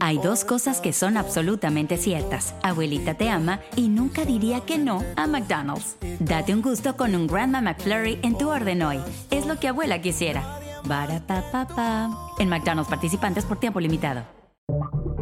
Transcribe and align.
Hay 0.00 0.18
dos 0.18 0.44
cosas 0.44 0.80
que 0.80 0.92
son 0.92 1.16
absolutamente 1.16 1.96
ciertas. 1.96 2.54
Abuelita 2.62 3.14
te 3.14 3.30
ama 3.30 3.60
y 3.76 3.88
nunca 3.88 4.24
diría 4.24 4.60
que 4.60 4.78
no 4.78 5.02
a 5.16 5.26
McDonald's. 5.26 5.96
Date 6.20 6.54
un 6.54 6.62
gusto 6.62 6.96
con 6.96 7.14
un 7.14 7.26
Grandma 7.26 7.60
McFlurry 7.60 8.18
en 8.22 8.36
tu 8.36 8.50
orden 8.50 8.82
hoy. 8.82 8.98
Es 9.30 9.46
lo 9.46 9.58
que 9.58 9.68
abuela 9.68 10.00
quisiera. 10.00 10.60
En 12.38 12.48
McDonald's 12.48 12.90
participantes 12.90 13.44
por 13.44 13.58
tiempo 13.58 13.80
limitado. 13.80 14.22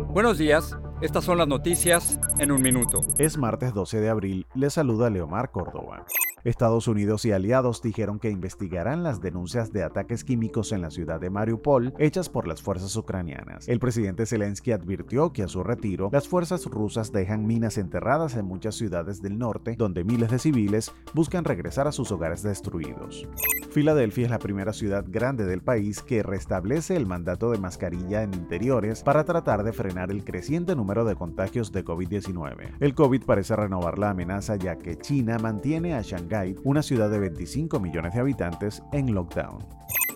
Buenos 0.08 0.38
días. 0.38 0.76
Estas 1.00 1.24
son 1.24 1.38
las 1.38 1.48
noticias 1.48 2.18
en 2.38 2.52
un 2.52 2.62
minuto. 2.62 3.00
Es 3.18 3.36
martes 3.36 3.74
12 3.74 4.00
de 4.00 4.08
abril. 4.08 4.46
Le 4.54 4.70
saluda 4.70 5.10
Leomar 5.10 5.50
Córdoba. 5.50 6.04
Estados 6.44 6.88
Unidos 6.88 7.24
y 7.24 7.30
aliados 7.30 7.82
dijeron 7.82 8.18
que 8.18 8.28
investigarán 8.28 9.04
las 9.04 9.20
denuncias 9.20 9.72
de 9.72 9.84
ataques 9.84 10.24
químicos 10.24 10.72
en 10.72 10.82
la 10.82 10.90
ciudad 10.90 11.20
de 11.20 11.30
Mariupol 11.30 11.94
hechas 11.98 12.28
por 12.28 12.48
las 12.48 12.62
fuerzas 12.62 12.96
ucranianas. 12.96 13.68
El 13.68 13.78
presidente 13.78 14.26
Zelensky 14.26 14.72
advirtió 14.72 15.32
que 15.32 15.44
a 15.44 15.48
su 15.48 15.62
retiro, 15.62 16.08
las 16.10 16.26
fuerzas 16.26 16.66
rusas 16.66 17.12
dejan 17.12 17.46
minas 17.46 17.78
enterradas 17.78 18.34
en 18.34 18.44
muchas 18.44 18.74
ciudades 18.74 19.22
del 19.22 19.38
norte, 19.38 19.76
donde 19.78 20.02
miles 20.02 20.30
de 20.30 20.40
civiles 20.40 20.92
buscan 21.14 21.44
regresar 21.44 21.86
a 21.86 21.92
sus 21.92 22.10
hogares 22.10 22.42
destruidos. 22.42 23.28
Filadelfia 23.70 24.24
es 24.24 24.30
la 24.30 24.40
primera 24.40 24.72
ciudad 24.72 25.04
grande 25.06 25.44
del 25.44 25.62
país 25.62 26.02
que 26.02 26.24
restablece 26.24 26.96
el 26.96 27.06
mandato 27.06 27.52
de 27.52 27.58
mascarilla 27.58 28.24
en 28.24 28.34
interiores 28.34 29.04
para 29.04 29.24
tratar 29.24 29.62
de 29.62 29.72
frenar 29.72 30.10
el 30.10 30.24
creciente 30.24 30.74
número 30.74 31.04
de 31.04 31.14
contagios 31.14 31.70
de 31.70 31.84
COVID-19. 31.84 32.78
El 32.80 32.94
COVID 32.94 33.22
parece 33.24 33.54
renovar 33.54 33.98
la 33.98 34.10
amenaza 34.10 34.56
ya 34.56 34.76
que 34.76 34.98
China 34.98 35.38
mantiene 35.38 35.94
a 35.94 36.02
Shanghái 36.02 36.31
una 36.64 36.82
ciudad 36.82 37.10
de 37.10 37.18
25 37.18 37.80
millones 37.80 38.14
de 38.14 38.20
habitantes, 38.20 38.82
en 38.92 39.14
lockdown. 39.14 39.58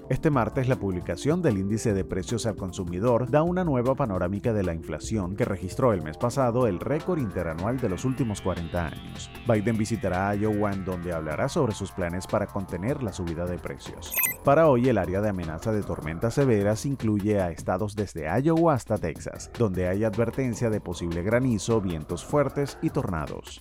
Este 0.09 0.31
martes 0.31 0.69
la 0.69 0.77
publicación 0.77 1.43
del 1.43 1.59
índice 1.59 1.93
de 1.93 2.05
precios 2.05 2.47
al 2.47 2.55
consumidor 2.55 3.29
da 3.29 3.43
una 3.43 3.65
nueva 3.65 3.97
panorámica 3.97 4.53
de 4.53 4.63
la 4.63 4.73
inflación 4.73 5.35
que 5.35 5.45
registró 5.45 5.93
el 5.93 6.03
mes 6.03 6.17
pasado 6.17 6.69
el 6.69 6.79
récord 6.79 7.19
interanual 7.19 7.81
de 7.81 7.89
los 7.89 8.05
últimos 8.05 8.41
40 8.41 8.87
años. 8.87 9.31
Biden 9.49 9.77
visitará 9.77 10.33
Iowa 10.37 10.77
donde 10.77 11.13
hablará 11.13 11.49
sobre 11.49 11.75
sus 11.75 11.91
planes 11.91 12.29
para 12.29 12.47
contener 12.47 13.03
la 13.03 13.13
subida 13.13 13.47
de 13.47 13.59
precios. 13.59 14.15
Para 14.45 14.69
hoy 14.69 14.89
el 14.89 14.99
área 14.99 15.21
de 15.21 15.31
amenaza 15.31 15.73
de 15.73 15.83
tormentas 15.83 16.35
severas 16.35 16.87
incluye 16.87 17.41
a 17.41 17.51
estados 17.51 17.97
desde 17.97 18.29
Iowa 18.41 18.75
hasta 18.75 18.99
Texas, 18.99 19.51
donde 19.59 19.89
hay 19.89 20.05
advertencia 20.05 20.71
de 20.71 20.81
posible 20.81 21.25
granizo, 21.25 21.81
vientos 21.81 22.25
fuertes 22.25 22.79
y 22.81 22.91
tornados. 22.91 23.61